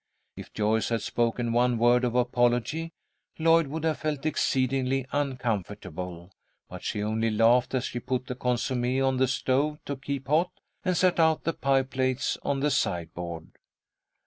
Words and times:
If 0.35 0.51
Joyce 0.53 0.89
had 0.89 1.03
spoken 1.03 1.53
one 1.53 1.77
word 1.77 2.03
of 2.03 2.15
apology, 2.15 2.91
Lloyd 3.37 3.67
would 3.67 3.83
have 3.83 3.99
felt 3.99 4.25
exceedingly 4.25 5.05
uncomfortable, 5.11 6.31
but 6.67 6.83
she 6.83 7.03
only 7.03 7.29
laughed 7.29 7.75
as 7.75 7.83
she 7.85 7.99
put 7.99 8.25
the 8.25 8.33
consommé 8.33 9.05
on 9.07 9.17
the 9.17 9.27
stove 9.27 9.77
to 9.85 9.95
keep 9.95 10.27
hot, 10.27 10.49
and 10.83 10.97
set 10.97 11.19
out 11.19 11.43
the 11.43 11.53
pie 11.53 11.83
plates 11.83 12.35
on 12.41 12.61
the 12.61 12.71
sideboard. 12.71 13.59